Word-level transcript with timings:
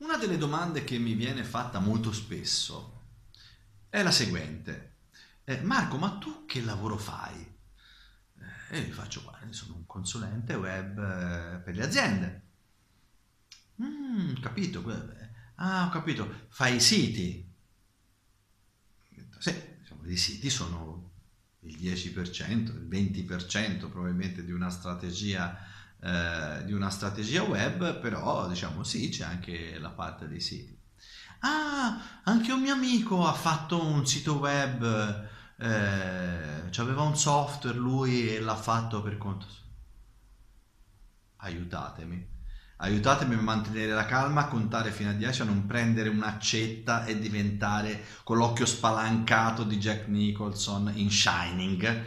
Una 0.00 0.16
delle 0.16 0.38
domande 0.38 0.82
che 0.82 0.98
mi 0.98 1.12
viene 1.12 1.44
fatta 1.44 1.78
molto 1.78 2.10
spesso 2.10 3.02
è 3.90 4.02
la 4.02 4.10
seguente. 4.10 4.94
Eh, 5.44 5.60
Marco, 5.60 5.98
ma 5.98 6.16
tu 6.16 6.46
che 6.46 6.62
lavoro 6.62 6.96
fai? 6.96 7.38
Eh, 8.38 8.76
e 8.76 8.80
io 8.80 8.94
faccio, 8.94 9.22
guarda, 9.22 9.52
sono 9.52 9.74
un 9.74 9.84
consulente 9.84 10.54
web 10.54 10.98
eh, 10.98 11.58
per 11.58 11.74
le 11.76 11.84
aziende. 11.84 12.42
Mm, 13.82 14.36
capito. 14.40 14.82
Ah, 15.56 15.86
ho 15.86 15.90
capito. 15.90 16.46
Fai 16.48 16.76
i 16.76 16.80
siti? 16.80 17.46
Sì, 19.38 19.54
diciamo, 19.80 20.06
i 20.06 20.16
siti 20.16 20.48
sono 20.48 21.10
il 21.60 21.76
10%, 21.76 22.70
il 22.70 22.88
20% 22.88 23.90
probabilmente 23.90 24.46
di 24.46 24.52
una 24.52 24.70
strategia 24.70 25.58
eh, 26.02 26.64
di 26.64 26.72
una 26.72 26.88
strategia 26.88 27.42
web, 27.42 27.98
però 27.98 28.48
diciamo 28.48 28.82
sì, 28.82 29.10
c'è 29.10 29.24
anche 29.24 29.78
la 29.78 29.90
parte 29.90 30.28
dei 30.28 30.40
siti. 30.40 30.78
Ah, 31.40 32.20
anche 32.24 32.52
un 32.52 32.60
mio 32.60 32.74
amico 32.74 33.26
ha 33.26 33.32
fatto 33.32 33.84
un 33.84 34.06
sito 34.06 34.38
web, 34.38 35.28
eh, 35.58 36.70
aveva 36.76 37.02
un 37.02 37.16
software 37.16 37.76
lui 37.76 38.34
e 38.34 38.40
l'ha 38.40 38.56
fatto 38.56 39.02
per 39.02 39.18
conto. 39.18 39.46
Aiutatemi. 41.36 42.28
Aiutatemi 42.76 43.34
a 43.34 43.40
mantenere 43.40 43.92
la 43.92 44.06
calma, 44.06 44.42
a 44.42 44.48
contare 44.48 44.90
fino 44.90 45.10
a 45.10 45.12
10, 45.12 45.42
a 45.42 45.44
non 45.44 45.66
prendere 45.66 46.08
un'accetta 46.08 47.04
e 47.04 47.18
diventare 47.18 48.04
con 48.24 48.38
l'occhio 48.38 48.64
spalancato 48.64 49.64
di 49.64 49.76
Jack 49.76 50.08
Nicholson 50.08 50.90
in 50.94 51.10
Shining 51.10 52.06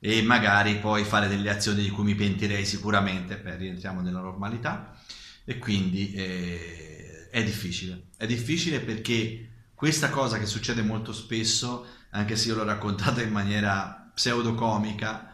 e 0.00 0.22
magari 0.22 0.76
poi 0.76 1.04
fare 1.04 1.28
delle 1.28 1.50
azioni 1.50 1.82
di 1.82 1.90
cui 1.90 2.04
mi 2.04 2.14
pentirei 2.14 2.64
sicuramente, 2.64 3.38
beh, 3.38 3.56
rientriamo 3.56 4.00
nella 4.00 4.20
normalità. 4.20 4.96
E 5.44 5.58
quindi 5.58 6.12
eh, 6.12 7.28
è 7.30 7.42
difficile, 7.42 8.08
è 8.16 8.26
difficile 8.26 8.80
perché 8.80 9.48
questa 9.74 10.10
cosa 10.10 10.38
che 10.38 10.46
succede 10.46 10.82
molto 10.82 11.12
spesso, 11.12 11.86
anche 12.10 12.36
se 12.36 12.48
io 12.48 12.56
l'ho 12.56 12.64
raccontata 12.64 13.22
in 13.22 13.30
maniera 13.30 14.10
pseudocomica, 14.14 15.32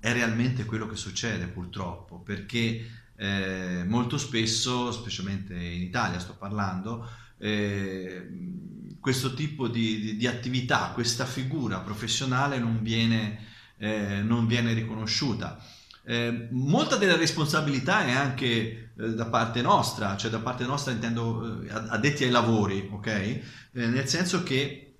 è 0.00 0.12
realmente 0.12 0.64
quello 0.64 0.88
che 0.88 0.96
succede 0.96 1.46
purtroppo, 1.46 2.18
perché 2.18 2.90
eh, 3.14 3.84
molto 3.86 4.18
spesso, 4.18 4.90
specialmente 4.90 5.54
in 5.54 5.82
Italia 5.82 6.18
sto 6.18 6.34
parlando, 6.34 7.08
eh, 7.38 8.28
questo 8.98 9.34
tipo 9.34 9.68
di, 9.68 10.00
di, 10.00 10.16
di, 10.16 10.26
attività, 10.26 10.90
questa 10.92 11.24
figura 11.24 11.78
professionale 11.78 12.58
non 12.58 12.82
viene 12.82 13.50
eh, 13.82 14.22
non 14.22 14.46
viene 14.46 14.72
riconosciuta. 14.74 15.60
Eh, 16.04 16.48
molta 16.52 16.96
della 16.96 17.16
responsabilità 17.16 18.04
è 18.04 18.12
anche 18.12 18.46
eh, 18.96 19.14
da 19.14 19.26
parte 19.26 19.60
nostra, 19.60 20.16
cioè 20.16 20.30
da 20.30 20.38
parte 20.38 20.64
nostra 20.64 20.92
intendo 20.92 21.62
eh, 21.62 21.68
addetti 21.70 22.22
ai 22.22 22.30
lavori, 22.30 22.88
ok? 22.92 23.06
Eh, 23.06 23.42
nel 23.72 24.06
senso 24.06 24.44
che 24.44 24.94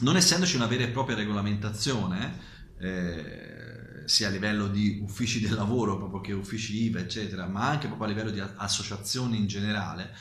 non 0.00 0.16
essendoci 0.16 0.54
una 0.54 0.66
vera 0.66 0.84
e 0.84 0.88
propria 0.88 1.16
regolamentazione, 1.16 2.38
eh, 2.78 4.02
sia 4.04 4.28
a 4.28 4.30
livello 4.30 4.68
di 4.68 5.00
uffici 5.02 5.40
del 5.40 5.54
lavoro, 5.54 5.98
proprio 5.98 6.20
che 6.20 6.32
uffici 6.32 6.84
IVA, 6.84 7.00
eccetera, 7.00 7.46
ma 7.46 7.68
anche 7.68 7.88
proprio 7.88 8.06
a 8.06 8.10
livello 8.10 8.30
di 8.30 8.40
associazioni 8.40 9.36
in 9.36 9.48
generale, 9.48 10.14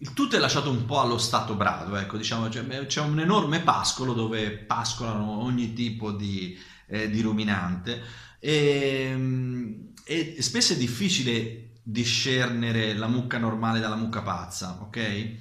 il 0.00 0.12
tutto 0.12 0.36
è 0.36 0.38
lasciato 0.38 0.70
un 0.70 0.84
po' 0.84 1.00
allo 1.00 1.18
stato 1.18 1.54
brado, 1.54 1.96
ecco, 1.96 2.16
diciamo, 2.16 2.48
cioè, 2.50 2.86
c'è 2.86 3.00
un 3.00 3.18
enorme 3.18 3.60
pascolo 3.60 4.12
dove 4.12 4.50
pascolano 4.50 5.42
ogni 5.42 5.72
tipo 5.72 6.12
di, 6.12 6.56
eh, 6.86 7.10
di 7.10 7.20
ruminante 7.20 8.02
e, 8.38 9.90
e, 10.04 10.36
spesso 10.40 10.74
è 10.74 10.76
difficile 10.76 11.70
discernere 11.82 12.94
la 12.94 13.08
mucca 13.08 13.38
normale 13.38 13.80
dalla 13.80 13.96
mucca 13.96 14.22
pazza, 14.22 14.78
ok? 14.82 15.36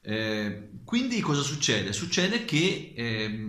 Eh, 0.00 0.70
quindi 0.84 1.20
cosa 1.20 1.42
succede? 1.42 1.92
Succede 1.92 2.44
che 2.44 2.94
eh, 2.96 3.46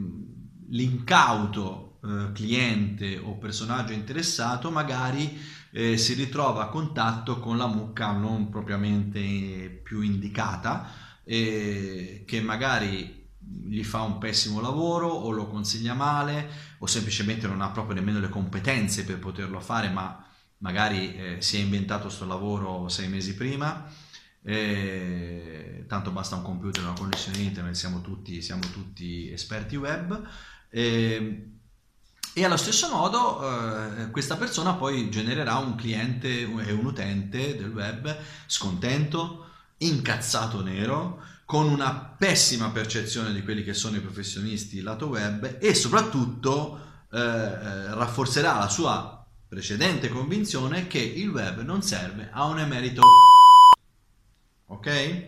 l'incauto 0.69 1.82
eh, 2.03 2.31
cliente 2.33 3.17
o 3.17 3.37
personaggio 3.37 3.93
interessato 3.93 4.69
magari 4.71 5.39
eh, 5.71 5.97
si 5.97 6.13
ritrova 6.13 6.63
a 6.63 6.67
contatto 6.67 7.39
con 7.39 7.57
la 7.57 7.67
mucca 7.67 8.11
non 8.11 8.49
propriamente 8.49 9.79
più 9.83 10.01
indicata, 10.01 10.91
eh, 11.23 12.23
che 12.27 12.41
magari 12.41 13.21
gli 13.39 13.83
fa 13.83 14.01
un 14.01 14.17
pessimo 14.19 14.61
lavoro 14.61 15.07
o 15.07 15.31
lo 15.31 15.47
consiglia 15.47 15.93
male 15.93 16.49
o 16.79 16.85
semplicemente 16.85 17.47
non 17.47 17.61
ha 17.61 17.71
proprio 17.71 17.95
nemmeno 17.95 18.19
le 18.19 18.29
competenze 18.29 19.03
per 19.03 19.19
poterlo 19.19 19.59
fare, 19.59 19.89
ma 19.89 20.25
magari 20.59 21.15
eh, 21.15 21.41
si 21.41 21.57
è 21.57 21.59
inventato 21.61 22.03
questo 22.03 22.25
lavoro 22.25 22.87
sei 22.89 23.07
mesi 23.07 23.33
prima. 23.35 23.89
Eh, 24.45 25.85
tanto 25.87 26.11
basta 26.11 26.35
un 26.35 26.43
computer 26.43 26.83
una 26.83 26.93
connessione 26.93 27.37
internet, 27.39 27.73
siamo 27.73 28.01
tutti, 28.01 28.41
siamo 28.41 28.61
tutti 28.71 29.31
esperti 29.31 29.75
web. 29.75 30.21
Eh, 30.69 31.61
e 32.35 32.43
allo 32.43 32.57
stesso 32.57 32.89
modo 32.89 33.41
eh, 33.41 34.09
questa 34.09 34.37
persona 34.37 34.73
poi 34.73 35.09
genererà 35.09 35.57
un 35.57 35.75
cliente 35.75 36.41
e 36.41 36.71
un 36.71 36.85
utente 36.85 37.55
del 37.55 37.71
web 37.71 38.15
scontento, 38.47 39.49
incazzato 39.77 40.63
nero, 40.63 41.21
con 41.45 41.67
una 41.67 41.93
pessima 41.93 42.69
percezione 42.71 43.31
di 43.33 43.43
quelli 43.43 43.63
che 43.63 43.75
sono 43.75 43.97
i 43.97 44.01
professionisti 44.01 44.81
lato 44.81 45.07
web 45.07 45.57
e 45.59 45.75
soprattutto 45.75 47.05
eh, 47.11 47.19
eh 47.19 47.93
rafforzerà 47.93 48.57
la 48.57 48.69
sua 48.69 49.23
precedente 49.47 50.09
convinzione 50.09 50.87
che 50.87 50.99
il 50.99 51.29
web 51.29 51.61
non 51.61 51.83
serve 51.83 52.29
a 52.31 52.45
un 52.45 52.57
emerito. 52.57 53.03
Ok? 54.65 55.25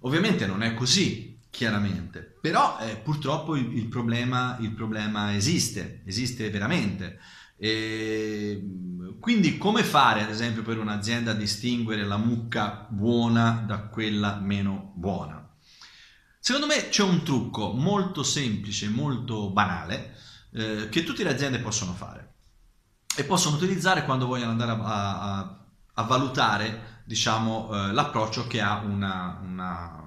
Ovviamente 0.00 0.46
non 0.46 0.64
è 0.64 0.74
così, 0.74 1.31
chiaramente. 1.52 2.20
Però 2.40 2.78
eh, 2.80 2.96
purtroppo 2.96 3.54
il, 3.54 3.76
il, 3.76 3.86
problema, 3.86 4.56
il, 4.60 4.72
problema, 4.72 5.34
esiste, 5.36 6.02
esiste 6.06 6.48
veramente. 6.50 7.20
E 7.56 8.60
quindi 9.20 9.58
come 9.58 9.84
fare, 9.84 10.22
ad 10.22 10.30
esempio, 10.30 10.62
per 10.62 10.78
un'azienda 10.78 11.32
a 11.32 11.34
distinguere 11.34 12.04
la 12.04 12.16
mucca 12.16 12.86
buona 12.88 13.62
da 13.66 13.82
quella 13.82 14.40
meno 14.40 14.92
buona? 14.96 15.46
Secondo 16.40 16.66
me 16.66 16.88
c'è 16.88 17.02
un 17.02 17.22
trucco 17.22 17.72
molto 17.72 18.22
semplice, 18.22 18.88
molto 18.88 19.50
banale, 19.50 20.16
eh, 20.54 20.88
che 20.88 21.04
tutte 21.04 21.22
le 21.22 21.30
aziende 21.30 21.60
possono 21.60 21.92
fare 21.92 22.30
e 23.14 23.24
possono 23.24 23.56
utilizzare 23.56 24.04
quando 24.04 24.26
vogliono 24.26 24.52
andare 24.52 24.72
a, 24.72 25.20
a, 25.20 25.64
a 25.92 26.02
valutare 26.02 27.02
diciamo, 27.04 27.68
eh, 27.70 27.92
l'approccio 27.92 28.46
che 28.46 28.60
ha 28.62 28.78
una, 28.78 29.38
una 29.42 30.02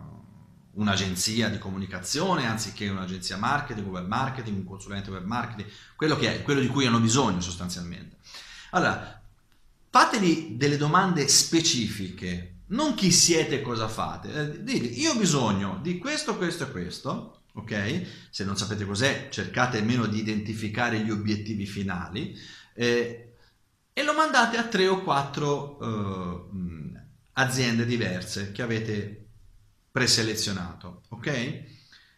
un'agenzia 0.75 1.49
di 1.49 1.57
comunicazione 1.57 2.45
anziché 2.47 2.87
un'agenzia 2.87 3.37
marketing, 3.37 3.87
web 3.87 4.07
marketing, 4.07 4.57
un 4.57 4.65
consulente 4.65 5.09
web 5.09 5.25
marketing, 5.25 5.69
quello, 5.95 6.15
che 6.15 6.35
è, 6.35 6.41
quello 6.41 6.59
di 6.59 6.67
cui 6.67 6.85
hanno 6.85 6.99
bisogno 6.99 7.41
sostanzialmente. 7.41 8.17
Allora, 8.71 9.21
fatevi 9.89 10.57
delle 10.57 10.77
domande 10.77 11.27
specifiche, 11.27 12.55
non 12.67 12.95
chi 12.95 13.11
siete 13.11 13.59
e 13.59 13.61
cosa 13.61 13.87
fate. 13.87 14.33
Eh, 14.33 14.63
dite, 14.63 14.87
io 14.87 15.11
ho 15.11 15.17
bisogno 15.17 15.79
di 15.81 15.97
questo, 15.97 16.35
questo 16.35 16.63
e 16.63 16.71
questo, 16.71 17.43
ok? 17.53 18.05
Se 18.29 18.43
non 18.43 18.57
sapete 18.57 18.85
cos'è, 18.85 19.29
cercate 19.29 19.77
almeno 19.77 20.05
di 20.05 20.19
identificare 20.19 20.99
gli 20.99 21.11
obiettivi 21.11 21.65
finali 21.65 22.37
eh, 22.73 23.33
e 23.93 24.03
lo 24.03 24.13
mandate 24.13 24.57
a 24.57 24.67
tre 24.67 24.87
o 24.87 25.01
quattro 25.01 25.79
eh, 25.79 26.99
aziende 27.33 27.85
diverse 27.85 28.51
che 28.51 28.61
avete 28.61 29.24
preselezionato, 29.95 31.03
ok? 31.07 31.63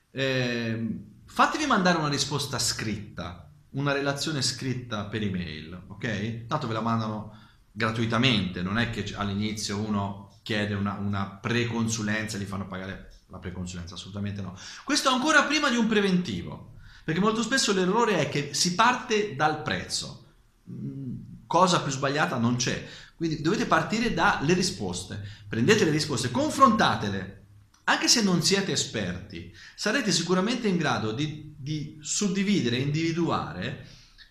Eh, 0.09 0.99
fatevi 1.25 1.67
mandare 1.67 1.99
una 1.99 2.07
risposta 2.07 2.57
scritta, 2.57 3.51
una 3.71 3.91
relazione 3.91 4.41
scritta 4.41 5.05
per 5.05 5.21
email, 5.21 5.83
ok? 5.85 6.47
Tanto 6.47 6.65
ve 6.65 6.73
la 6.73 6.81
mandano 6.81 7.37
gratuitamente, 7.71 8.63
non 8.63 8.79
è 8.79 8.89
che 8.89 9.13
all'inizio 9.15 9.77
uno 9.77 10.39
chiede 10.41 10.73
una, 10.73 10.93
una 10.93 11.27
preconsulenza 11.27 12.35
e 12.35 12.39
gli 12.39 12.45
fanno 12.45 12.65
pagare 12.65 13.11
la 13.27 13.37
preconsulenza, 13.37 13.93
assolutamente 13.93 14.41
no. 14.41 14.57
Questo 14.83 15.09
ancora 15.09 15.43
prima 15.43 15.69
di 15.69 15.75
un 15.75 15.85
preventivo, 15.85 16.77
perché 17.03 17.19
molto 17.19 17.43
spesso 17.43 17.73
l'errore 17.73 18.17
è 18.17 18.27
che 18.27 18.55
si 18.55 18.73
parte 18.73 19.35
dal 19.35 19.61
prezzo, 19.61 20.25
mm, 20.67 21.15
cosa 21.45 21.83
più 21.83 21.91
sbagliata 21.91 22.37
non 22.37 22.55
c'è, 22.55 22.87
quindi 23.15 23.39
dovete 23.39 23.67
partire 23.67 24.15
dalle 24.15 24.55
risposte, 24.55 25.23
prendete 25.47 25.85
le 25.85 25.91
risposte, 25.91 26.31
confrontatele 26.31 27.37
anche 27.89 28.09
se 28.09 28.21
non 28.21 28.41
siete 28.41 28.73
esperti, 28.73 29.53
sarete 29.75 30.11
sicuramente 30.11 30.67
in 30.67 30.75
grado 30.75 31.13
di, 31.13 31.55
di 31.57 31.97
suddividere 32.01 32.77
individuare 32.77 33.87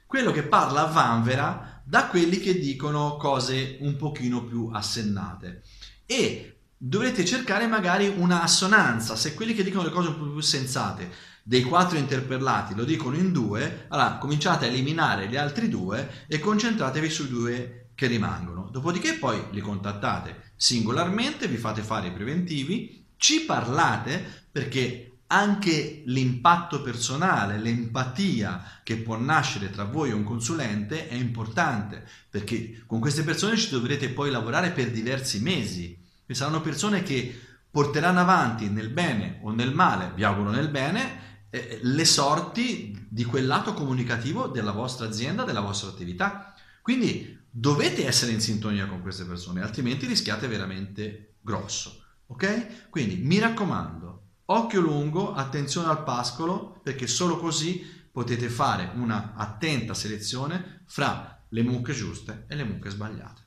quello 0.06 0.30
che 0.30 0.42
parla 0.42 0.82
a 0.82 0.92
vanvera 0.92 1.82
da 1.82 2.06
quelli 2.06 2.38
che 2.38 2.58
dicono 2.58 3.16
cose 3.16 3.78
un 3.80 3.96
pochino 3.96 4.44
più 4.44 4.68
assennate. 4.72 5.62
E 6.04 6.58
dovrete 6.76 7.24
cercare 7.24 7.66
magari 7.66 8.08
una 8.08 8.42
assonanza, 8.42 9.16
se 9.16 9.32
quelli 9.32 9.54
che 9.54 9.64
dicono 9.64 9.84
le 9.84 9.90
cose 9.90 10.08
un 10.08 10.18
po' 10.18 10.30
più 10.32 10.40
sensate 10.40 11.10
dei 11.42 11.62
quattro 11.62 11.96
interpellati 11.96 12.74
lo 12.74 12.84
dicono 12.84 13.16
in 13.16 13.32
due, 13.32 13.86
allora 13.88 14.18
cominciate 14.18 14.66
a 14.66 14.68
eliminare 14.68 15.28
gli 15.28 15.36
altri 15.36 15.70
due 15.70 16.26
e 16.26 16.40
concentratevi 16.40 17.08
sui 17.08 17.28
due 17.28 17.90
che 17.94 18.06
rimangono. 18.06 18.68
Dopodiché 18.70 19.14
poi 19.14 19.42
li 19.52 19.60
contattate 19.60 20.52
singolarmente, 20.56 21.48
vi 21.48 21.56
fate 21.56 21.82
fare 21.82 22.08
i 22.08 22.12
preventivi, 22.12 23.05
ci 23.16 23.44
parlate 23.44 24.44
perché 24.50 25.06
anche 25.28 26.02
l'impatto 26.06 26.82
personale, 26.82 27.58
l'empatia 27.58 28.80
che 28.84 28.98
può 28.98 29.18
nascere 29.18 29.70
tra 29.70 29.84
voi 29.84 30.10
e 30.10 30.14
un 30.14 30.22
consulente 30.22 31.08
è 31.08 31.14
importante 31.14 32.06
perché 32.30 32.84
con 32.86 33.00
queste 33.00 33.24
persone 33.24 33.56
ci 33.56 33.70
dovrete 33.70 34.10
poi 34.10 34.30
lavorare 34.30 34.70
per 34.70 34.90
diversi 34.90 35.40
mesi. 35.40 35.98
E 36.28 36.34
saranno 36.34 36.60
persone 36.60 37.02
che 37.02 37.40
porteranno 37.70 38.20
avanti 38.20 38.68
nel 38.68 38.88
bene 38.88 39.38
o 39.42 39.50
nel 39.50 39.74
male, 39.74 40.12
vi 40.14 40.24
auguro 40.24 40.50
nel 40.50 40.68
bene, 40.68 41.44
eh, 41.50 41.80
le 41.82 42.04
sorti 42.04 43.06
di 43.08 43.24
quel 43.24 43.46
lato 43.46 43.74
comunicativo 43.74 44.46
della 44.46 44.72
vostra 44.72 45.06
azienda, 45.06 45.44
della 45.44 45.60
vostra 45.60 45.88
attività. 45.88 46.54
Quindi 46.82 47.38
dovete 47.50 48.06
essere 48.06 48.32
in 48.32 48.40
sintonia 48.40 48.86
con 48.86 49.02
queste 49.02 49.24
persone, 49.24 49.62
altrimenti 49.62 50.06
rischiate 50.06 50.46
veramente 50.46 51.34
grosso. 51.40 52.05
Ok? 52.26 52.88
Quindi 52.90 53.16
mi 53.16 53.38
raccomando, 53.38 54.22
occhio 54.46 54.80
lungo, 54.80 55.32
attenzione 55.32 55.88
al 55.88 56.02
pascolo, 56.02 56.80
perché 56.82 57.06
solo 57.06 57.38
così 57.38 57.84
potete 58.10 58.48
fare 58.48 58.92
una 58.94 59.34
attenta 59.34 59.94
selezione 59.94 60.82
fra 60.86 61.44
le 61.50 61.62
mucche 61.62 61.92
giuste 61.92 62.46
e 62.48 62.54
le 62.54 62.64
mucche 62.64 62.90
sbagliate. 62.90 63.45